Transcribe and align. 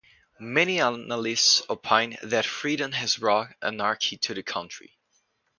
Many 0.39 0.79
analysts 0.81 1.61
opine 1.69 2.17
that 2.23 2.43
freedom 2.43 2.93
has 2.93 3.17
brought 3.17 3.53
anarchy 3.61 4.17
to 4.17 4.33
the 4.33 4.41
country. 4.41 4.97